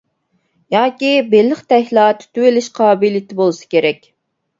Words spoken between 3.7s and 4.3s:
كېرەك!